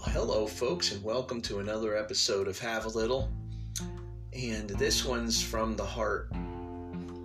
Well, 0.00 0.14
hello, 0.14 0.46
folks, 0.46 0.92
and 0.92 1.04
welcome 1.04 1.42
to 1.42 1.58
another 1.58 1.94
episode 1.94 2.48
of 2.48 2.58
Have 2.60 2.86
a 2.86 2.88
Little. 2.88 3.30
And 4.32 4.70
this 4.70 5.04
one's 5.04 5.42
from 5.42 5.76
the 5.76 5.84
heart, 5.84 6.32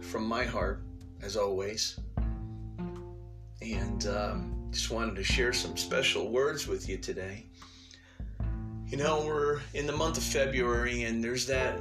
from 0.01 0.27
my 0.27 0.43
heart, 0.43 0.81
as 1.21 1.37
always. 1.37 1.97
And 3.61 4.05
um, 4.07 4.67
just 4.71 4.91
wanted 4.91 5.15
to 5.15 5.23
share 5.23 5.53
some 5.53 5.77
special 5.77 6.27
words 6.27 6.67
with 6.67 6.89
you 6.89 6.97
today. 6.97 7.45
You 8.87 8.97
know, 8.97 9.23
we're 9.25 9.61
in 9.73 9.87
the 9.87 9.95
month 9.95 10.17
of 10.17 10.23
February, 10.23 11.03
and 11.03 11.23
there's 11.23 11.45
that 11.45 11.79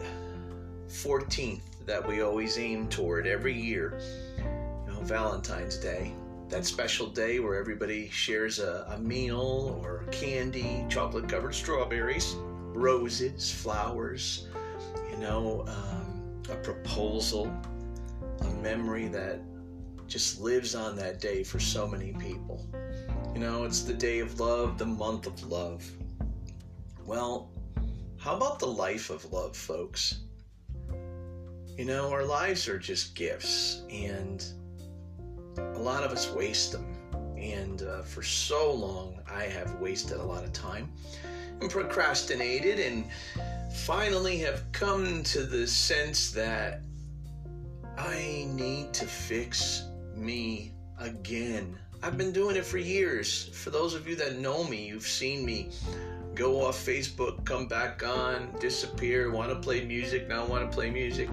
14th 0.87 1.87
that 1.87 2.07
we 2.07 2.23
always 2.23 2.57
aim 2.57 2.89
toward 2.89 3.27
every 3.27 3.61
year, 3.61 3.99
you 4.39 4.93
know, 4.93 5.01
Valentine's 5.01 5.77
Day 5.77 6.15
that 6.49 6.65
special 6.65 7.07
day 7.07 7.41
where 7.41 7.57
everybody 7.57 8.09
shares 8.11 8.59
a, 8.59 8.87
a 8.91 8.99
meal 8.99 9.81
or 9.83 10.05
candy, 10.11 10.85
chocolate 10.89 11.29
covered 11.29 11.55
strawberries, 11.55 12.37
roses, 12.75 13.51
flowers, 13.51 14.47
you 15.11 15.17
know, 15.19 15.65
um, 15.69 16.43
a 16.51 16.57
proposal, 16.57 17.53
a 18.41 18.51
memory 18.63 19.09
that 19.09 19.41
just 20.07 20.41
lives 20.41 20.75
on 20.75 20.97
that 20.97 21.21
day 21.21 21.43
for 21.43 21.59
so 21.59 21.87
many 21.87 22.13
people. 22.13 22.67
You 23.35 23.41
know, 23.41 23.65
it's 23.65 23.83
the 23.83 23.95
day 23.95 24.21
of 24.21 24.39
love, 24.39 24.79
the 24.79 24.87
month 24.87 25.27
of 25.27 25.43
love. 25.45 25.85
Well, 27.05 27.51
how 28.19 28.37
about 28.37 28.59
the 28.59 28.67
life 28.67 29.11
of 29.11 29.33
love, 29.33 29.57
folks? 29.57 30.21
You 31.77 31.85
know, 31.85 32.11
our 32.13 32.25
lives 32.25 32.69
are 32.69 32.79
just 32.79 33.15
gifts, 33.15 33.83
and 33.91 34.45
a 35.59 35.79
lot 35.79 36.03
of 36.03 36.13
us 36.13 36.31
waste 36.33 36.73
them. 36.73 36.87
And 37.37 37.83
uh, 37.83 38.03
for 38.03 38.23
so 38.23 38.73
long, 38.73 39.21
I 39.31 39.45
have 39.45 39.75
wasted 39.81 40.19
a 40.19 40.23
lot 40.23 40.45
of 40.45 40.53
time 40.53 40.91
and 41.61 41.71
procrastinated, 41.71 42.81
and 42.81 43.05
finally 43.73 44.39
have 44.39 44.63
come 44.73 45.23
to 45.25 45.45
the 45.45 45.67
sense 45.67 46.31
that 46.33 46.81
I 47.97 48.47
need 48.51 48.93
to 48.95 49.07
fix 49.07 49.89
me 50.15 50.73
again. 50.99 51.79
I've 52.03 52.19
been 52.19 52.33
doing 52.33 52.57
it 52.57 52.65
for 52.65 52.79
years. 52.79 53.49
For 53.49 53.71
those 53.71 53.95
of 53.95 54.09
you 54.09 54.17
that 54.17 54.39
know 54.39 54.65
me, 54.65 54.87
you've 54.89 55.07
seen 55.07 55.45
me 55.45 55.71
go 56.35 56.65
off 56.65 56.77
Facebook, 56.77 57.45
come 57.45 57.67
back 57.67 58.03
on, 58.07 58.55
disappear, 58.59 59.31
want 59.31 59.51
to 59.51 59.57
play 59.57 59.85
music, 59.85 60.29
now 60.29 60.45
want 60.45 60.69
to 60.69 60.75
play 60.75 60.91
music. 60.91 61.31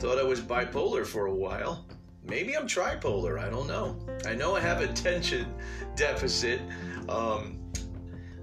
Thought 0.00 0.18
I 0.18 0.24
was 0.24 0.40
bipolar 0.40 1.06
for 1.06 1.26
a 1.26 1.34
while. 1.34 1.86
Maybe 2.26 2.56
I'm 2.56 2.66
tripolar. 2.66 3.38
I 3.38 3.50
don't 3.50 3.66
know. 3.66 3.96
I 4.26 4.34
know 4.34 4.56
I 4.56 4.60
have 4.60 4.80
attention 4.80 5.54
deficit 5.94 6.60
um, 7.08 7.60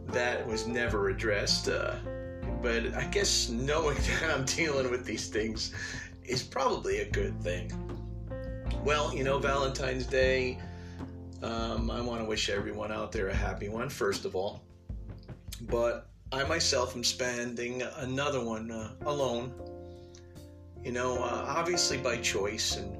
that 0.07 0.45
was 0.45 0.67
never 0.67 1.09
addressed. 1.09 1.67
Uh, 1.67 1.95
but 2.61 2.93
I 2.93 3.05
guess 3.05 3.49
knowing 3.49 3.97
that 4.21 4.31
I'm 4.33 4.45
dealing 4.45 4.91
with 4.91 5.05
these 5.05 5.27
things 5.27 5.73
is 6.23 6.43
probably 6.43 6.99
a 6.99 7.09
good 7.09 7.41
thing. 7.41 7.71
Well, 8.83 9.13
you 9.13 9.23
know, 9.23 9.39
Valentine's 9.39 10.05
Day, 10.05 10.59
um, 11.41 11.89
I 11.89 12.01
want 12.01 12.21
to 12.21 12.25
wish 12.25 12.49
everyone 12.49 12.91
out 12.91 13.11
there 13.11 13.29
a 13.29 13.35
happy 13.35 13.69
one, 13.69 13.89
first 13.89 14.25
of 14.25 14.35
all. 14.35 14.63
But 15.61 16.07
I 16.31 16.43
myself 16.43 16.95
am 16.95 17.03
spending 17.03 17.81
another 17.97 18.43
one 18.43 18.71
uh, 18.71 18.93
alone. 19.05 19.53
You 20.83 20.91
know, 20.91 21.17
uh, 21.17 21.45
obviously 21.47 21.97
by 21.97 22.17
choice 22.17 22.77
and 22.77 22.95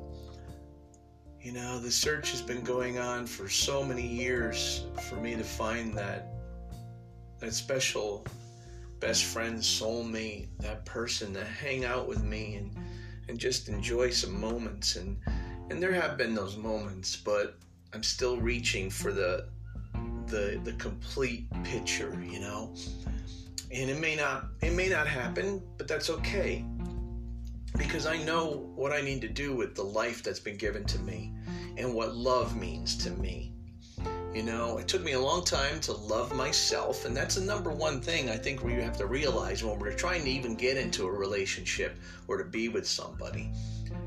you 1.42 1.52
know, 1.52 1.80
the 1.80 1.92
search 1.92 2.32
has 2.32 2.42
been 2.42 2.62
going 2.62 3.00
on 3.00 3.26
for 3.26 3.50
so 3.50 3.84
many 3.84 4.06
years 4.06 4.86
for 5.10 5.16
me 5.16 5.36
to 5.36 5.44
find 5.44 5.98
that 5.98 6.28
that 7.40 7.54
special 7.54 8.26
best 9.00 9.26
friend, 9.26 9.58
soulmate, 9.58 10.50
that 10.60 10.86
person 10.86 11.34
to 11.34 11.44
hang 11.44 11.84
out 11.84 12.08
with 12.08 12.24
me 12.24 12.56
and 12.56 12.78
and 13.28 13.40
just 13.40 13.70
enjoy 13.70 14.12
some 14.12 14.40
moments. 14.40 14.96
And 14.98 15.18
and 15.72 15.82
there 15.82 15.94
have 15.94 16.16
been 16.16 16.36
those 16.36 16.58
moments, 16.58 17.16
but 17.16 17.58
I'm 17.94 18.04
still 18.04 18.38
reaching 18.38 18.92
for 18.92 19.12
the 19.12 19.48
the 20.28 20.62
the 20.64 20.74
complete 20.74 21.48
picture, 21.64 22.22
you 22.24 22.40
know. 22.40 22.76
And 23.72 23.90
it 23.90 24.00
may 24.00 24.16
not 24.16 24.46
it 24.62 24.74
may 24.74 24.90
not 24.90 25.08
happen, 25.08 25.64
but 25.80 25.88
that's 25.88 26.12
okay. 26.12 26.64
Because 27.78 28.06
I 28.06 28.18
know 28.18 28.70
what 28.76 28.92
I 28.92 29.02
need 29.02 29.22
to 29.22 29.30
do 29.30 29.56
with 29.56 29.76
the 29.76 29.84
life 29.84 30.22
that's 30.22 30.42
been 30.42 30.58
given 30.58 30.84
to 30.86 31.00
me 31.00 31.34
and 31.78 31.94
what 31.94 32.16
love 32.16 32.56
means 32.56 32.96
to 32.98 33.12
me. 33.12 33.52
You 34.34 34.44
know, 34.44 34.78
it 34.78 34.88
took 34.88 35.04
me 35.04 35.12
a 35.12 35.20
long 35.20 35.44
time 35.44 35.82
to 35.82 35.92
love 35.92 36.34
myself, 36.34 37.04
and 37.04 37.16
that's 37.16 37.36
the 37.36 37.42
number 37.42 37.70
one 37.70 38.00
thing 38.00 38.30
I 38.30 38.38
think 38.38 38.64
we 38.64 38.74
have 38.76 38.98
to 38.98 39.06
realize 39.06 39.62
when 39.62 39.78
we're 39.78 39.92
trying 39.92 40.24
to 40.24 40.30
even 40.30 40.56
get 40.56 40.78
into 40.78 41.06
a 41.06 41.12
relationship 41.12 41.98
or 42.30 42.38
to 42.38 42.46
be 42.46 42.70
with 42.70 42.88
somebody. 42.88 43.52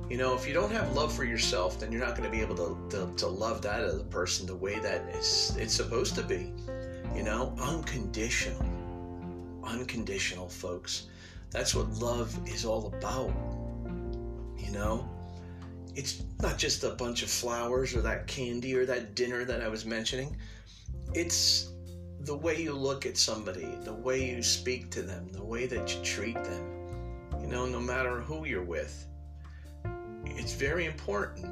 You 0.09 0.17
know, 0.17 0.35
if 0.35 0.47
you 0.47 0.55
don't 0.55 0.73
have 0.73 0.95
love 0.95 1.15
for 1.15 1.25
yourself, 1.25 1.79
then 1.79 1.93
you're 1.93 2.05
not 2.05 2.17
going 2.17 2.31
to 2.31 2.35
be 2.35 2.43
able 2.43 2.57
to, 2.57 2.97
to, 2.97 3.13
to 3.17 3.27
love 3.27 3.61
that 3.63 3.83
other 3.83 4.05
person 4.05 4.47
the 4.47 4.57
way 4.57 4.79
that 4.79 5.05
it's, 5.13 5.57
it's 5.57 5.75
supposed 5.75 6.15
to 6.15 6.23
be. 6.23 6.53
You 7.15 7.23
know, 7.23 7.55
unconditional. 7.61 8.65
Unconditional, 9.63 10.49
folks. 10.49 11.07
That's 11.51 11.75
what 11.75 11.89
love 11.91 12.37
is 12.49 12.65
all 12.65 12.87
about. 12.87 13.33
You 14.59 14.73
know, 14.73 15.09
it's 15.97 16.25
not 16.41 16.59
just 16.59 16.85
a 16.85 16.91
bunch 16.91 17.23
of 17.23 17.31
flowers 17.31 17.95
or 17.95 18.01
that 18.03 18.27
candy 18.27 18.75
or 18.75 18.85
that 18.87 19.15
dinner 19.15 19.45
that 19.45 19.63
I 19.63 19.69
was 19.69 19.85
mentioning. 19.85 20.37
It's 21.15 21.71
the 22.21 22.37
way 22.37 22.61
you 22.61 22.73
look 22.73 23.07
at 23.07 23.17
somebody, 23.17 23.79
the 23.83 23.93
way 23.93 24.29
you 24.29 24.43
speak 24.43 24.91
to 24.93 25.03
them, 25.03 25.29
the 25.33 25.45
way 25.45 25.67
that 25.67 25.95
you 25.95 26.03
treat 26.03 26.35
them. 26.35 27.31
You 27.41 27.47
know, 27.47 27.67
no 27.67 27.81
matter 27.81 28.21
who 28.21 28.45
you're 28.47 28.65
with. 28.65 29.07
It's 30.25 30.55
very 30.55 30.87
important 30.87 31.47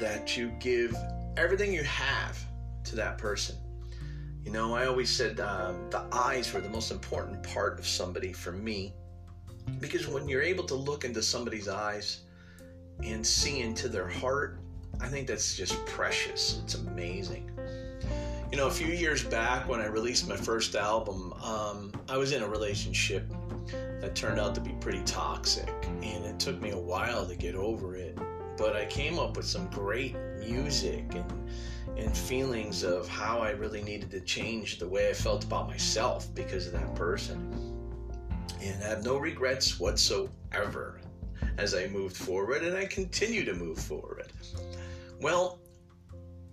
that 0.00 0.36
you 0.36 0.52
give 0.58 0.96
everything 1.36 1.72
you 1.72 1.84
have 1.84 2.38
to 2.84 2.96
that 2.96 3.18
person. 3.18 3.56
You 4.42 4.50
know, 4.50 4.74
I 4.74 4.86
always 4.86 5.14
said 5.14 5.38
um, 5.40 5.90
the 5.90 6.02
eyes 6.10 6.52
were 6.52 6.60
the 6.60 6.70
most 6.70 6.90
important 6.90 7.42
part 7.42 7.78
of 7.78 7.86
somebody 7.86 8.32
for 8.32 8.52
me 8.52 8.94
because 9.78 10.08
when 10.08 10.28
you're 10.28 10.42
able 10.42 10.64
to 10.64 10.74
look 10.74 11.04
into 11.04 11.22
somebody's 11.22 11.68
eyes 11.68 12.20
and 13.04 13.26
see 13.26 13.60
into 13.60 13.88
their 13.88 14.08
heart, 14.08 14.58
I 15.00 15.08
think 15.08 15.26
that's 15.26 15.56
just 15.56 15.84
precious. 15.86 16.60
It's 16.64 16.74
amazing. 16.74 17.50
You 18.50 18.56
know, 18.56 18.66
a 18.66 18.70
few 18.70 18.88
years 18.88 19.22
back 19.22 19.68
when 19.68 19.80
I 19.80 19.86
released 19.86 20.28
my 20.28 20.36
first 20.36 20.74
album, 20.74 21.32
um, 21.42 21.92
I 22.08 22.16
was 22.16 22.32
in 22.32 22.42
a 22.42 22.48
relationship 22.48 23.24
that 24.00 24.14
turned 24.14 24.40
out 24.40 24.54
to 24.56 24.60
be 24.60 24.72
pretty 24.80 25.02
toxic, 25.04 25.72
and 26.02 26.24
it 26.24 26.38
took 26.40 26.60
me 26.60 26.70
a 26.70 26.78
while 26.78 27.26
to 27.26 27.36
get 27.36 27.54
over 27.54 27.94
it. 27.94 28.18
But 28.56 28.76
I 28.76 28.86
came 28.86 29.18
up 29.18 29.36
with 29.36 29.46
some 29.46 29.68
great 29.68 30.16
music 30.38 31.04
and 31.14 31.50
and 31.96 32.16
feelings 32.16 32.82
of 32.82 33.08
how 33.08 33.40
I 33.40 33.50
really 33.50 33.82
needed 33.82 34.10
to 34.12 34.20
change 34.20 34.78
the 34.78 34.88
way 34.88 35.10
I 35.10 35.12
felt 35.12 35.44
about 35.44 35.68
myself 35.68 36.32
because 36.34 36.66
of 36.66 36.72
that 36.72 36.94
person. 36.94 37.52
And 38.62 38.82
I 38.82 38.86
have 38.86 39.04
no 39.04 39.18
regrets 39.18 39.78
whatsoever 39.78 41.00
as 41.58 41.74
I 41.74 41.86
moved 41.88 42.16
forward, 42.16 42.62
and 42.62 42.76
I 42.76 42.86
continue 42.86 43.44
to 43.44 43.54
move 43.54 43.78
forward. 43.78 44.32
Well, 45.20 45.60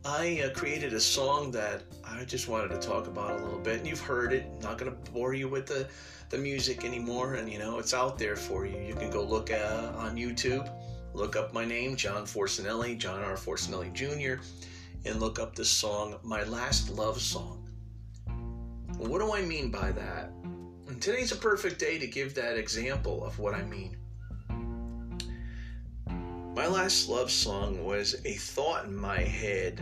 I 0.05 0.41
uh, 0.45 0.53
created 0.53 0.93
a 0.93 0.99
song 0.99 1.51
that 1.51 1.83
I 2.03 2.23
just 2.23 2.47
wanted 2.47 2.69
to 2.69 2.87
talk 2.87 3.07
about 3.07 3.39
a 3.39 3.43
little 3.43 3.59
bit, 3.59 3.79
and 3.79 3.87
you've 3.87 3.99
heard 3.99 4.31
it. 4.31 4.45
I'm 4.55 4.59
not 4.59 4.77
going 4.77 4.91
to 4.91 5.11
bore 5.11 5.33
you 5.33 5.47
with 5.47 5.65
the, 5.65 5.87
the 6.29 6.37
music 6.37 6.85
anymore, 6.85 7.35
and 7.35 7.51
you 7.51 7.59
know, 7.59 7.77
it's 7.79 7.93
out 7.93 8.17
there 8.17 8.35
for 8.35 8.65
you. 8.65 8.79
You 8.79 8.95
can 8.95 9.09
go 9.09 9.23
look 9.23 9.51
uh, 9.51 9.91
on 9.97 10.15
YouTube, 10.15 10.69
look 11.13 11.35
up 11.35 11.53
my 11.53 11.65
name, 11.65 11.95
John 11.95 12.23
Forcinelli, 12.23 12.97
John 12.97 13.21
R. 13.21 13.35
Forcinelli 13.35 13.93
Jr., 13.93 14.41
and 15.05 15.19
look 15.19 15.39
up 15.39 15.55
the 15.55 15.65
song, 15.65 16.15
My 16.23 16.43
Last 16.43 16.89
Love 16.89 17.21
Song. 17.21 17.67
What 18.97 19.19
do 19.19 19.33
I 19.33 19.41
mean 19.41 19.71
by 19.71 19.91
that? 19.91 20.31
And 20.87 21.01
today's 21.01 21.31
a 21.31 21.35
perfect 21.35 21.79
day 21.79 21.99
to 21.99 22.07
give 22.07 22.33
that 22.35 22.57
example 22.57 23.25
of 23.25 23.39
what 23.39 23.53
I 23.53 23.63
mean. 23.63 23.97
My 26.57 26.65
last 26.65 27.07
love 27.07 27.29
song 27.29 27.85
was 27.85 28.15
a 28.25 28.33
thought 28.33 28.85
in 28.85 28.95
my 28.95 29.19
head 29.19 29.79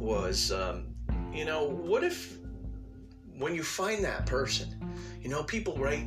was, 0.00 0.50
um, 0.50 0.94
you 1.30 1.44
know, 1.44 1.64
what 1.64 2.02
if 2.02 2.38
when 3.36 3.54
you 3.54 3.62
find 3.62 4.02
that 4.02 4.24
person, 4.24 4.74
you 5.20 5.28
know, 5.28 5.42
people 5.42 5.76
write 5.76 6.06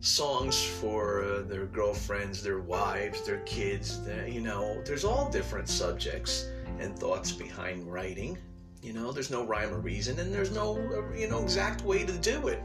songs 0.00 0.62
for 0.62 1.24
uh, 1.24 1.42
their 1.44 1.64
girlfriends, 1.64 2.42
their 2.42 2.58
wives, 2.58 3.24
their 3.24 3.38
kids, 3.46 4.04
their, 4.04 4.28
you 4.28 4.42
know, 4.42 4.82
there's 4.84 5.06
all 5.06 5.30
different 5.30 5.66
subjects 5.66 6.50
and 6.78 6.98
thoughts 6.98 7.32
behind 7.32 7.90
writing. 7.90 8.36
You 8.82 8.92
know, 8.92 9.10
there's 9.10 9.30
no 9.30 9.46
rhyme 9.46 9.72
or 9.72 9.78
reason, 9.78 10.18
and 10.18 10.34
there's 10.34 10.52
no, 10.52 10.76
you 11.16 11.30
know, 11.30 11.42
exact 11.42 11.80
way 11.80 12.04
to 12.04 12.12
do 12.18 12.48
it. 12.48 12.62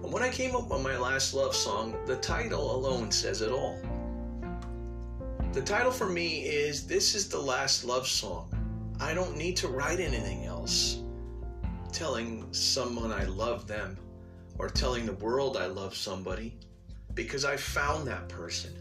when 0.00 0.24
I 0.24 0.30
came 0.30 0.56
up 0.56 0.68
with 0.68 0.82
my 0.82 0.98
last 0.98 1.32
love 1.32 1.54
song, 1.54 1.96
the 2.06 2.16
title 2.16 2.74
alone 2.74 3.12
says 3.12 3.40
it 3.40 3.52
all. 3.52 3.78
The 5.54 5.62
title 5.62 5.92
for 5.92 6.08
me 6.08 6.40
is 6.46 6.84
This 6.84 7.14
is 7.14 7.28
the 7.28 7.38
Last 7.38 7.84
Love 7.84 8.08
Song. 8.08 8.48
I 8.98 9.14
don't 9.14 9.36
need 9.36 9.56
to 9.58 9.68
write 9.68 10.00
anything 10.00 10.46
else. 10.46 11.00
telling 11.92 12.52
someone 12.52 13.12
I 13.12 13.22
love 13.26 13.68
them 13.68 13.96
or 14.58 14.68
telling 14.68 15.06
the 15.06 15.12
world 15.12 15.56
I 15.56 15.66
love 15.66 15.94
somebody 15.94 16.58
because 17.14 17.44
I 17.44 17.56
found 17.56 18.04
that 18.08 18.28
person. 18.28 18.72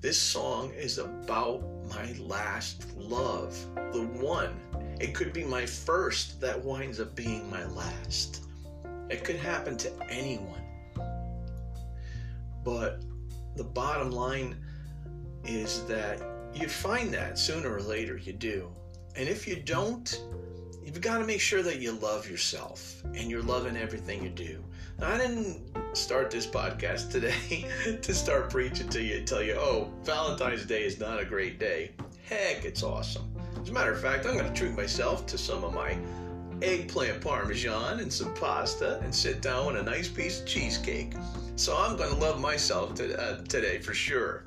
This 0.00 0.18
song 0.18 0.72
is 0.72 0.96
about 0.96 1.62
my 1.90 2.14
last 2.18 2.96
love, 2.96 3.54
the 3.92 4.06
one. 4.18 4.58
It 4.98 5.14
could 5.14 5.34
be 5.34 5.44
my 5.44 5.66
first 5.66 6.40
that 6.40 6.64
winds 6.64 6.98
up 6.98 7.14
being 7.14 7.50
my 7.50 7.66
last. 7.66 8.42
It 9.10 9.22
could 9.22 9.36
happen 9.36 9.76
to 9.76 9.92
anyone. 10.08 10.64
But 12.64 13.02
the 13.54 13.64
bottom 13.64 14.10
line 14.10 14.56
is 15.46 15.84
that 15.86 16.20
you 16.54 16.68
find 16.68 17.12
that 17.14 17.38
sooner 17.38 17.74
or 17.74 17.80
later 17.80 18.16
you 18.16 18.32
do. 18.32 18.70
And 19.14 19.28
if 19.28 19.46
you 19.46 19.56
don't, 19.56 20.22
you've 20.84 21.00
got 21.00 21.18
to 21.18 21.24
make 21.24 21.40
sure 21.40 21.62
that 21.62 21.78
you 21.78 21.92
love 21.92 22.28
yourself 22.28 23.02
and 23.14 23.30
you're 23.30 23.42
loving 23.42 23.76
everything 23.76 24.22
you 24.22 24.30
do. 24.30 24.62
I 25.02 25.18
didn't 25.18 25.60
start 25.94 26.30
this 26.30 26.46
podcast 26.46 27.10
today 27.10 27.66
to 28.02 28.14
start 28.14 28.50
preaching 28.50 28.88
to 28.88 29.02
you 29.02 29.18
and 29.18 29.26
tell 29.26 29.42
you, 29.42 29.54
oh, 29.54 29.92
Valentine's 30.04 30.64
Day 30.64 30.84
is 30.84 30.98
not 30.98 31.20
a 31.20 31.24
great 31.24 31.58
day. 31.58 31.92
Heck, 32.26 32.64
it's 32.64 32.82
awesome. 32.82 33.30
As 33.60 33.68
a 33.68 33.72
matter 33.72 33.92
of 33.92 34.00
fact, 34.00 34.26
I'm 34.26 34.36
going 34.36 34.50
to 34.50 34.58
treat 34.58 34.74
myself 34.74 35.26
to 35.26 35.38
some 35.38 35.64
of 35.64 35.74
my 35.74 35.98
eggplant 36.62 37.20
parmesan 37.20 38.00
and 38.00 38.10
some 38.10 38.32
pasta 38.34 38.98
and 39.00 39.14
sit 39.14 39.42
down 39.42 39.66
with 39.66 39.76
a 39.76 39.82
nice 39.82 40.08
piece 40.08 40.40
of 40.40 40.46
cheesecake. 40.46 41.12
So 41.56 41.76
I'm 41.76 41.96
going 41.96 42.10
to 42.10 42.16
love 42.16 42.40
myself 42.40 42.94
to, 42.94 43.20
uh, 43.20 43.42
today 43.44 43.78
for 43.78 43.92
sure. 43.92 44.44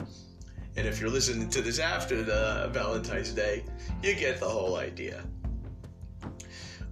And 0.79 0.87
if 0.87 1.01
you're 1.01 1.09
listening 1.09 1.49
to 1.49 1.61
this 1.61 1.77
after 1.77 2.23
the 2.23 2.69
Valentine's 2.71 3.33
Day, 3.33 3.65
you 4.01 4.15
get 4.15 4.39
the 4.39 4.47
whole 4.47 4.77
idea. 4.77 5.21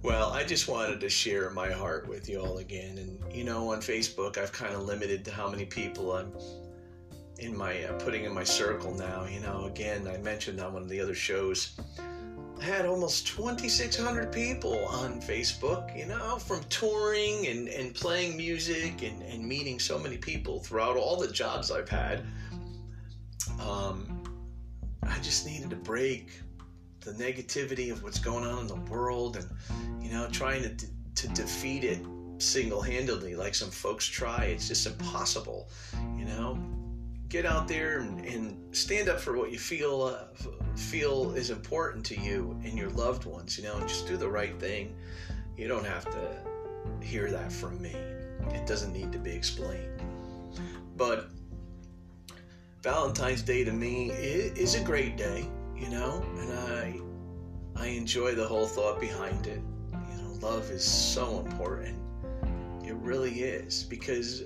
Well, 0.02 0.30
I 0.30 0.44
just 0.44 0.68
wanted 0.68 1.00
to 1.00 1.08
share 1.08 1.48
my 1.48 1.70
heart 1.70 2.06
with 2.06 2.28
you 2.28 2.38
all 2.38 2.58
again. 2.58 2.98
And, 2.98 3.34
you 3.34 3.44
know, 3.44 3.72
on 3.72 3.80
Facebook, 3.80 4.36
I've 4.36 4.52
kind 4.52 4.74
of 4.74 4.82
limited 4.82 5.24
to 5.24 5.30
how 5.30 5.48
many 5.48 5.64
people 5.64 6.12
I'm 6.12 6.30
in 7.38 7.56
my 7.56 7.84
uh, 7.84 7.94
putting 7.94 8.24
in 8.24 8.34
my 8.34 8.44
circle 8.44 8.92
now. 8.92 9.24
You 9.24 9.40
know, 9.40 9.64
again, 9.64 10.06
I 10.06 10.18
mentioned 10.18 10.60
on 10.60 10.74
one 10.74 10.82
of 10.82 10.90
the 10.90 11.00
other 11.00 11.14
shows, 11.14 11.80
I 12.60 12.64
had 12.64 12.84
almost 12.84 13.26
2,600 13.28 14.30
people 14.30 14.84
on 14.88 15.22
Facebook, 15.22 15.96
you 15.98 16.04
know, 16.04 16.36
from 16.36 16.60
touring 16.64 17.46
and, 17.46 17.68
and 17.68 17.94
playing 17.94 18.36
music 18.36 19.02
and, 19.02 19.22
and 19.22 19.48
meeting 19.48 19.80
so 19.80 19.98
many 19.98 20.18
people 20.18 20.60
throughout 20.60 20.98
all 20.98 21.16
the 21.16 21.28
jobs 21.28 21.70
I've 21.70 21.88
had 21.88 22.22
um, 23.60 24.22
I 25.02 25.18
just 25.20 25.46
needed 25.46 25.72
a 25.72 25.76
break. 25.76 26.30
The 27.00 27.12
negativity 27.12 27.90
of 27.90 28.02
what's 28.02 28.18
going 28.18 28.44
on 28.44 28.60
in 28.60 28.66
the 28.66 28.90
world, 28.90 29.36
and 29.36 29.48
you 30.02 30.10
know, 30.10 30.28
trying 30.30 30.62
to 30.62 30.86
to 31.14 31.28
defeat 31.28 31.84
it 31.84 32.00
single-handedly, 32.38 33.34
like 33.34 33.54
some 33.54 33.70
folks 33.70 34.06
try, 34.06 34.44
it's 34.44 34.68
just 34.68 34.86
impossible. 34.86 35.68
You 36.16 36.24
know, 36.24 36.58
get 37.28 37.46
out 37.46 37.66
there 37.66 38.00
and, 38.00 38.24
and 38.24 38.76
stand 38.76 39.08
up 39.08 39.20
for 39.20 39.36
what 39.36 39.50
you 39.50 39.58
feel 39.58 40.02
uh, 40.02 40.24
feel 40.76 41.32
is 41.32 41.50
important 41.50 42.04
to 42.06 42.20
you 42.20 42.58
and 42.64 42.76
your 42.78 42.90
loved 42.90 43.24
ones. 43.24 43.58
You 43.58 43.64
know, 43.64 43.76
and 43.76 43.88
just 43.88 44.06
do 44.06 44.16
the 44.16 44.28
right 44.28 44.58
thing. 44.60 44.94
You 45.56 45.68
don't 45.68 45.86
have 45.86 46.04
to 46.10 47.04
hear 47.04 47.30
that 47.30 47.52
from 47.52 47.80
me. 47.80 47.96
It 48.50 48.66
doesn't 48.66 48.92
need 48.92 49.12
to 49.12 49.18
be 49.18 49.32
explained. 49.32 50.02
But 50.96 51.30
Valentine's 52.82 53.42
Day 53.42 53.64
to 53.64 53.72
me 53.72 54.10
is 54.10 54.76
a 54.76 54.80
great 54.80 55.16
day, 55.16 55.44
you 55.76 55.88
know, 55.88 56.24
and 56.38 56.52
I 56.52 57.00
I 57.76 57.86
enjoy 57.88 58.34
the 58.34 58.46
whole 58.46 58.66
thought 58.66 59.00
behind 59.00 59.46
it. 59.48 59.60
You 59.92 60.22
know, 60.22 60.38
love 60.40 60.70
is 60.70 60.84
so 60.84 61.40
important. 61.40 61.98
It 62.84 62.94
really 62.94 63.42
is 63.42 63.82
because 63.82 64.44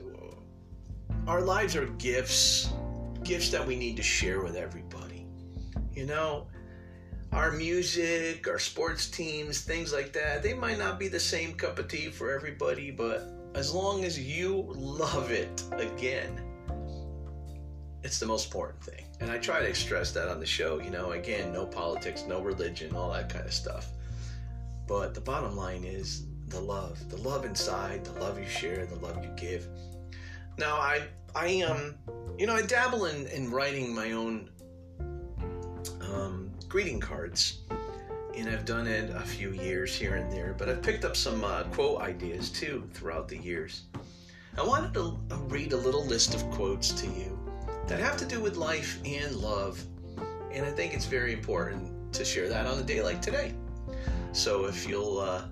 our 1.27 1.43
lives 1.43 1.77
are 1.77 1.87
gifts, 1.87 2.73
gifts 3.23 3.51
that 3.51 3.67
we 3.67 3.77
need 3.77 3.97
to 3.97 4.03
share 4.03 4.43
with 4.43 4.57
everybody. 4.57 5.27
You 5.93 6.07
know, 6.07 6.49
our 7.33 7.53
music, 7.53 8.49
our 8.49 8.59
sports 8.59 9.09
teams, 9.09 9.61
things 9.61 9.93
like 9.93 10.13
that, 10.15 10.43
they 10.43 10.55
might 10.55 10.79
not 10.79 10.99
be 10.99 11.09
the 11.09 11.21
same 11.21 11.55
cup 11.55 11.79
of 11.79 11.89
tea 11.89 12.09
for 12.09 12.35
everybody, 12.35 12.91
but 12.91 13.29
as 13.55 13.75
long 13.75 14.05
as 14.05 14.19
you 14.19 14.65
love 14.75 15.31
it, 15.31 15.63
again, 15.73 16.41
it's 18.05 18.19
the 18.19 18.27
most 18.27 18.47
important 18.47 18.83
thing. 18.83 19.05
And 19.21 19.31
I 19.31 19.39
try 19.39 19.61
to 19.61 19.75
stress 19.75 20.13
that 20.13 20.29
on 20.29 20.41
the 20.41 20.47
show, 20.47 20.81
you 20.81 20.91
know, 20.91 21.13
again, 21.13 21.53
no 21.53 21.65
politics, 21.65 22.25
no 22.27 22.41
religion, 22.41 22.95
all 22.95 23.13
that 23.13 23.29
kind 23.29 23.47
of 23.47 23.53
stuff. 23.53 23.89
But 24.89 25.15
the 25.15 25.21
bottom 25.21 25.57
line 25.57 25.85
is 25.85 26.25
the 26.49 26.61
love, 26.61 27.09
the 27.09 27.17
love 27.17 27.45
inside, 27.45 28.05
the 28.05 28.21
love 28.21 28.39
you 28.39 28.47
share, 28.47 28.87
the 28.87 28.97
love 28.97 29.25
you 29.25 29.31
give. 29.37 29.69
Now, 30.59 30.75
I, 30.77 31.03
I, 31.35 31.63
um, 31.63 31.95
you 32.39 32.47
know, 32.47 32.55
I 32.55 32.63
dabble 32.63 33.07
in, 33.07 33.27
in 33.29 33.51
writing 33.51 33.95
my 33.95 34.13
own 34.13 34.51
um, 36.13 36.51
greeting 36.69 37.01
cards, 37.01 37.61
and 38.37 38.49
I've 38.49 38.65
done 38.65 38.87
it 38.87 39.11
a 39.11 39.21
few 39.21 39.53
years 39.53 39.95
here 39.95 40.17
and 40.17 40.31
there. 40.33 40.55
But 40.59 40.69
I've 40.69 40.83
picked 40.83 41.05
up 41.05 41.17
some 41.17 41.45
uh, 41.45 41.63
quote 41.65 42.03
ideas 42.03 42.51
too 42.51 42.89
throughout 42.93 43.29
the 43.29 43.39
years. 43.39 43.85
I 44.59 44.67
wanted 44.67 44.93
to 44.95 45.19
read 45.49 45.73
a 45.73 45.77
little 45.77 46.05
list 46.05 46.35
of 46.35 46.43
quotes 46.51 46.91
to 47.01 47.07
you 47.07 47.42
that 47.93 48.01
have 48.01 48.17
to 48.17 48.25
do 48.25 48.41
with 48.41 48.57
life 48.57 48.99
and 49.05 49.37
love. 49.37 49.85
And 50.51 50.65
I 50.65 50.71
think 50.71 50.95
it's 50.95 51.05
very 51.05 51.35
important 51.35 52.11
to 52.15 52.25
share 52.25 52.49
that 52.49 52.67
on 52.67 52.79
a 52.79 52.83
day 52.83 53.03
like 53.03 53.21
today. 53.21 53.53
So 54.33 54.65
if 54.65 54.89
you'll 54.89 55.19
uh, 55.19 55.45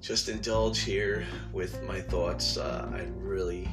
just 0.00 0.28
indulge 0.28 0.82
here 0.82 1.26
with 1.52 1.82
my 1.82 2.00
thoughts, 2.00 2.56
uh, 2.56 2.88
I'd 2.94 3.10
really, 3.16 3.68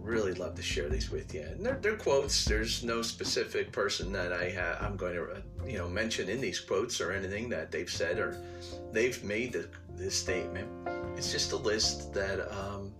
really 0.00 0.32
love 0.32 0.54
to 0.54 0.62
share 0.62 0.88
these 0.88 1.10
with 1.10 1.34
you. 1.34 1.42
And 1.42 1.66
they're, 1.66 1.78
they're 1.82 1.96
quotes. 1.96 2.46
There's 2.46 2.82
no 2.82 3.02
specific 3.02 3.72
person 3.72 4.10
that 4.12 4.32
I 4.32 4.48
ha- 4.48 4.78
I'm 4.80 4.96
going 4.96 5.16
to, 5.16 5.32
uh, 5.32 5.40
you 5.66 5.76
know, 5.76 5.90
mention 5.90 6.30
in 6.30 6.40
these 6.40 6.60
quotes 6.60 6.98
or 7.02 7.12
anything 7.12 7.50
that 7.50 7.70
they've 7.70 7.90
said 7.90 8.18
or 8.18 8.42
they've 8.90 9.22
made 9.22 9.52
the, 9.52 9.68
this 9.96 10.18
statement. 10.18 10.66
It's 11.14 11.30
just 11.30 11.52
a 11.52 11.56
list 11.56 12.14
that 12.14 12.50
um, 12.50 12.90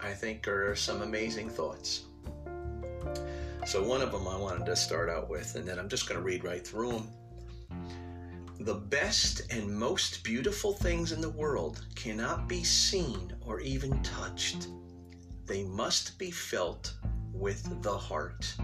I 0.00 0.12
think 0.12 0.46
are 0.48 0.76
some 0.76 1.00
amazing 1.00 1.48
thoughts. 1.48 2.07
So, 3.68 3.82
one 3.82 4.00
of 4.00 4.12
them 4.12 4.26
I 4.26 4.34
wanted 4.34 4.64
to 4.64 4.74
start 4.74 5.10
out 5.10 5.28
with, 5.28 5.54
and 5.54 5.68
then 5.68 5.78
I'm 5.78 5.90
just 5.90 6.08
going 6.08 6.18
to 6.18 6.24
read 6.24 6.42
right 6.42 6.66
through 6.66 6.90
them. 6.90 7.10
The 8.60 8.76
best 8.76 9.42
and 9.52 9.70
most 9.70 10.24
beautiful 10.24 10.72
things 10.72 11.12
in 11.12 11.20
the 11.20 11.28
world 11.28 11.84
cannot 11.94 12.48
be 12.48 12.64
seen 12.64 13.34
or 13.42 13.60
even 13.60 14.02
touched. 14.02 14.68
They 15.44 15.64
must 15.64 16.18
be 16.18 16.30
felt 16.30 16.94
with 17.34 17.82
the 17.82 17.92
heart. 17.92 18.54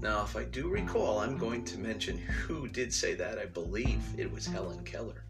Now, 0.00 0.24
if 0.24 0.34
I 0.34 0.42
do 0.42 0.70
recall, 0.70 1.20
I'm 1.20 1.38
going 1.38 1.64
to 1.64 1.78
mention 1.78 2.18
who 2.18 2.66
did 2.66 2.92
say 2.92 3.14
that. 3.14 3.38
I 3.38 3.46
believe 3.46 4.02
it 4.18 4.28
was 4.28 4.44
Helen 4.44 4.82
Keller. 4.82 5.22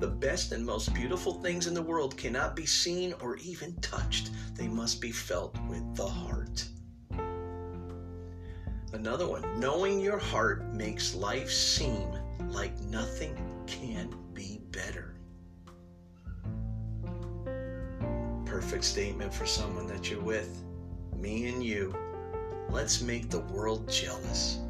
The 0.00 0.08
best 0.08 0.52
and 0.52 0.64
most 0.64 0.94
beautiful 0.94 1.34
things 1.42 1.66
in 1.66 1.74
the 1.74 1.82
world 1.82 2.16
cannot 2.16 2.56
be 2.56 2.64
seen 2.64 3.12
or 3.20 3.36
even 3.36 3.76
touched. 3.82 4.30
They 4.54 4.68
must 4.68 5.02
be 5.02 5.12
felt 5.12 5.54
with 5.68 5.96
the 5.96 6.08
heart. 6.08 6.66
Another 8.96 9.28
one, 9.28 9.60
knowing 9.60 10.00
your 10.00 10.16
heart 10.16 10.72
makes 10.72 11.14
life 11.14 11.50
seem 11.50 12.08
like 12.48 12.74
nothing 12.80 13.36
can 13.66 14.08
be 14.32 14.58
better. 14.70 15.14
Perfect 18.46 18.84
statement 18.84 19.34
for 19.34 19.44
someone 19.44 19.86
that 19.88 20.10
you're 20.10 20.22
with. 20.22 20.64
Me 21.14 21.46
and 21.46 21.62
you. 21.62 21.94
Let's 22.70 23.02
make 23.02 23.28
the 23.28 23.40
world 23.40 23.86
jealous. 23.86 24.60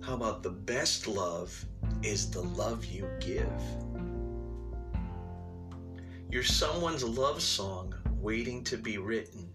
How 0.00 0.14
about 0.14 0.42
the 0.42 0.50
best 0.50 1.06
love 1.06 1.64
is 2.02 2.28
the 2.32 2.42
love 2.42 2.84
you 2.84 3.08
give? 3.20 3.62
You're 6.32 6.42
someone's 6.42 7.04
love 7.04 7.40
song 7.40 7.94
waiting 8.20 8.64
to 8.64 8.76
be 8.76 8.98
written, 8.98 9.48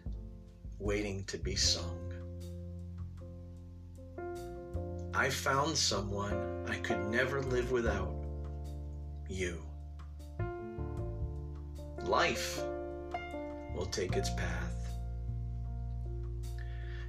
waiting 0.79 1.25
to 1.25 1.37
be 1.37 1.57
sung. 1.57 2.00
I 5.21 5.29
found 5.29 5.77
someone 5.77 6.65
I 6.67 6.77
could 6.77 7.05
never 7.11 7.43
live 7.43 7.71
without. 7.71 8.11
You. 9.29 9.61
Life 11.99 12.59
will 13.75 13.85
take 13.85 14.15
its 14.15 14.31
path. 14.31 14.97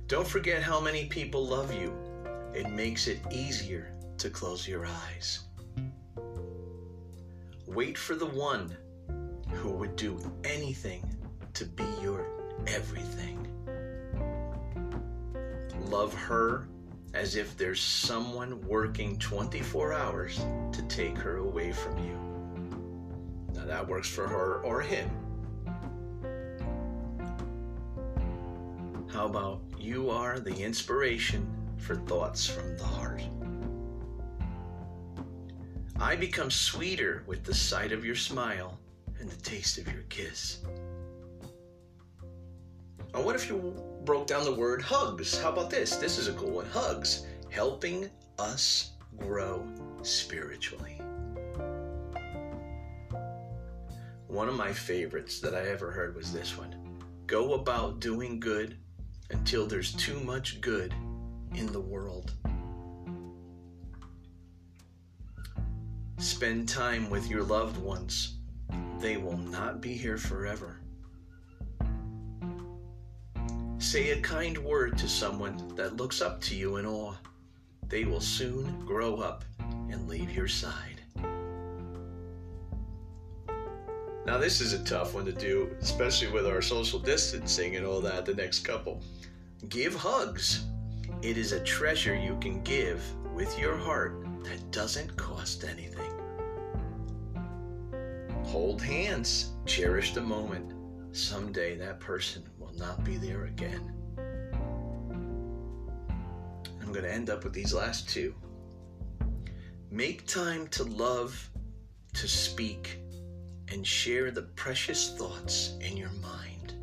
Don't 0.09 0.29
forget 0.29 0.63
how 0.63 0.79
many 0.79 1.07
people 1.07 1.47
love 1.47 1.75
you. 1.75 1.97
It 2.55 2.69
makes 2.69 3.09
it 3.09 3.19
easier 3.31 3.95
to 4.19 4.29
close 4.29 4.69
your 4.69 4.85
eyes. 4.85 5.45
Wait 7.67 7.97
for 7.97 8.15
the 8.15 8.27
one 8.27 8.77
who 9.53 9.71
would 9.71 9.97
do 9.97 10.21
anything 10.45 11.03
to 11.55 11.65
be 11.65 11.87
your 12.03 12.27
everything. 12.67 13.39
Love 15.89 16.13
her 16.13 16.69
as 17.15 17.37
if 17.37 17.57
there's 17.57 17.81
someone 17.81 18.61
working 18.67 19.19
24 19.19 19.93
hours 19.93 20.41
to 20.73 20.83
take 20.89 21.17
her 21.19 21.37
away 21.37 21.73
from 21.73 21.99
you. 21.99 22.19
Now 23.55 23.67
that 23.67 23.87
works 23.87 24.09
for 24.09 24.27
her 24.27 24.61
or 24.63 24.81
him. 24.81 25.11
How 29.13 29.27
about 29.27 29.61
you 29.79 30.09
are 30.09 30.41
the 30.41 30.57
inspiration 30.57 31.47
for 31.77 31.97
thoughts 31.97 32.47
from 32.47 32.79
the 32.79 32.85
heart? 32.85 33.23
I 36.01 36.17
become 36.17 36.51
sweeter 36.51 37.23
with 37.27 37.45
the 37.45 37.55
sight 37.55 37.93
of 37.93 38.05
your 38.05 38.17
smile 38.17 38.79
and 39.21 39.31
the 39.31 39.37
taste 39.43 39.77
of 39.77 39.87
your 39.93 40.03
kiss. 40.05 40.61
Or 43.15 43.23
what 43.23 43.37
if 43.37 43.49
you 43.49 43.75
broke 44.05 44.27
down 44.27 44.45
the 44.45 44.55
word 44.55 44.83
hugs? 44.83 45.41
How 45.41 45.51
about 45.51 45.71
this? 45.71 45.97
This 45.97 46.19
is 46.19 46.29
a 46.29 46.33
cool 46.33 46.51
one. 46.51 46.67
Hugs, 46.67 47.27
helping 47.51 48.11
us 48.39 48.93
grow 49.17 49.67
spiritually. 50.03 51.01
One 54.27 54.49
of 54.49 54.57
my 54.57 54.73
favorites 54.73 55.41
that 55.41 55.55
I 55.55 55.69
ever 55.69 55.91
heard 55.91 56.17
was 56.17 56.33
this 56.33 56.57
one 56.57 56.75
Go 57.27 57.55
about 57.55 58.01
doing 58.01 58.41
good 58.41 58.77
until 59.31 59.67
there's 59.67 59.93
too 59.95 60.19
much 60.21 60.61
good 60.61 60.95
in 61.55 61.67
the 61.73 61.81
world. 61.81 62.33
Spend 66.19 66.69
time 66.69 67.09
with 67.11 67.29
your 67.29 67.43
loved 67.43 67.77
ones. 67.79 68.37
They 69.01 69.17
will 69.17 69.37
not 69.37 69.81
be 69.81 69.95
here 69.95 70.19
forever. 70.19 70.81
Say 73.93 74.13
a 74.13 74.21
kind 74.23 74.57
word 74.57 74.97
to 74.97 75.07
someone 75.07 75.75
that 75.77 75.99
looks 75.99 76.23
up 76.23 76.41
to 76.45 76.55
you 76.55 76.77
in 76.77 76.87
awe. 76.87 77.13
They 77.91 78.05
will 78.05 78.23
soon 78.23 78.87
grow 78.87 79.17
up 79.17 79.45
and 79.91 80.09
leave 80.09 80.31
your 80.31 80.49
side. 80.49 81.03
Now, 84.25 84.39
this 84.39 84.63
is 84.63 84.73
a 84.73 84.83
tough 84.85 85.13
one 85.13 85.27
to 85.27 85.33
do, 85.33 85.77
especially 85.79 86.29
with 86.29 86.47
our 86.47 86.63
social 86.63 86.99
distancing 86.99 87.77
and 87.77 87.85
all 87.85 88.01
that, 88.01 88.25
the 88.25 88.33
next 88.33 88.61
couple. 88.61 89.03
Give 89.69 89.95
hugs. 89.95 90.65
It 91.21 91.37
is 91.37 91.53
a 91.53 91.63
treasure 91.63 92.15
you 92.15 92.39
can 92.41 92.63
give 92.63 93.05
with 93.35 93.59
your 93.59 93.77
heart 93.77 94.25
that 94.45 94.71
doesn't 94.71 95.15
cost 95.19 95.65
anything. 95.65 96.11
Hold 98.45 98.81
hands. 98.81 99.51
Cherish 99.67 100.15
the 100.15 100.23
moment. 100.23 100.73
Someday 101.15 101.77
that 101.77 102.01
person 102.01 102.43
will 102.73 102.87
not 102.87 103.05
be 103.05 103.17
there 103.17 103.45
again. 103.45 103.93
I'm 106.81 106.93
going 106.93 107.05
to 107.05 107.13
end 107.13 107.31
up 107.31 107.45
with 107.45 107.53
these 107.53 107.73
last 107.73 108.09
two. 108.09 108.35
Make 109.91 110.27
time 110.27 110.67
to 110.69 110.85
love, 110.85 111.51
to 112.15 112.29
speak, 112.29 112.99
and 113.69 113.87
share 113.87 114.31
the 114.31 114.43
precious 114.43 115.17
thoughts 115.17 115.77
in 115.81 115.97
your 115.97 116.11
mind. 116.21 116.75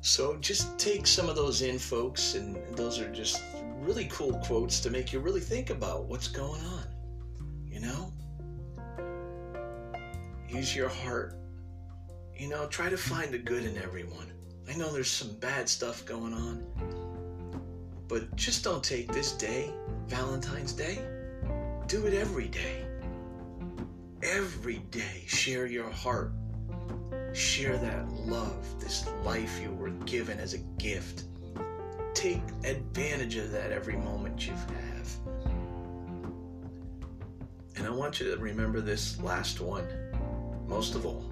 So 0.00 0.36
just 0.38 0.78
take 0.78 1.06
some 1.06 1.28
of 1.28 1.36
those 1.36 1.62
in, 1.62 1.78
folks, 1.78 2.34
and 2.34 2.58
those 2.76 2.98
are 2.98 3.12
just 3.12 3.40
really 3.80 4.06
cool 4.06 4.34
quotes 4.44 4.80
to 4.80 4.90
make 4.90 5.12
you 5.12 5.20
really 5.20 5.40
think 5.40 5.70
about 5.70 6.04
what's 6.04 6.28
going 6.28 6.60
on. 6.62 6.84
You 7.68 7.80
know? 7.80 8.12
Use 10.48 10.74
your 10.74 10.88
heart. 10.88 11.41
You 12.36 12.48
know, 12.48 12.66
try 12.66 12.88
to 12.88 12.96
find 12.96 13.32
the 13.32 13.38
good 13.38 13.64
in 13.64 13.76
everyone. 13.78 14.32
I 14.68 14.74
know 14.74 14.92
there's 14.92 15.10
some 15.10 15.34
bad 15.36 15.68
stuff 15.68 16.04
going 16.04 16.32
on, 16.32 16.64
but 18.08 18.34
just 18.36 18.64
don't 18.64 18.82
take 18.82 19.12
this 19.12 19.32
day, 19.32 19.70
Valentine's 20.06 20.72
Day. 20.72 20.98
Do 21.86 22.06
it 22.06 22.14
every 22.14 22.48
day. 22.48 22.84
Every 24.22 24.78
day, 24.90 25.24
share 25.26 25.66
your 25.66 25.90
heart. 25.90 26.32
Share 27.32 27.76
that 27.76 28.08
love, 28.10 28.80
this 28.80 29.06
life 29.24 29.60
you 29.60 29.70
were 29.72 29.90
given 29.90 30.38
as 30.38 30.54
a 30.54 30.58
gift. 30.78 31.24
Take 32.14 32.42
advantage 32.64 33.36
of 33.36 33.50
that 33.52 33.72
every 33.72 33.96
moment 33.96 34.46
you 34.46 34.52
have. 34.52 35.10
And 37.76 37.86
I 37.86 37.90
want 37.90 38.20
you 38.20 38.30
to 38.30 38.36
remember 38.40 38.80
this 38.80 39.20
last 39.20 39.60
one 39.60 39.86
most 40.68 40.94
of 40.94 41.04
all. 41.04 41.31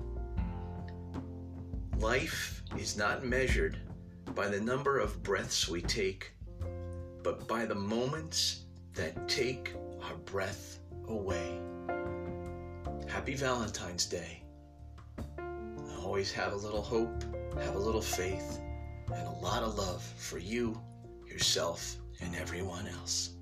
Life 2.00 2.62
is 2.78 2.96
not 2.96 3.26
measured 3.26 3.76
by 4.34 4.48
the 4.48 4.58
number 4.58 4.98
of 4.98 5.22
breaths 5.22 5.68
we 5.68 5.82
take, 5.82 6.32
but 7.22 7.46
by 7.46 7.66
the 7.66 7.74
moments 7.74 8.64
that 8.94 9.28
take 9.28 9.74
our 10.02 10.14
breath 10.24 10.78
away. 11.08 11.60
Happy 13.06 13.34
Valentine's 13.34 14.06
Day. 14.06 14.42
Always 16.02 16.32
have 16.32 16.54
a 16.54 16.56
little 16.56 16.80
hope, 16.80 17.22
have 17.58 17.74
a 17.74 17.78
little 17.78 18.00
faith, 18.00 18.58
and 19.12 19.26
a 19.26 19.38
lot 19.42 19.62
of 19.62 19.76
love 19.76 20.02
for 20.02 20.38
you, 20.38 20.80
yourself, 21.26 21.96
and 22.22 22.34
everyone 22.34 22.86
else. 22.86 23.34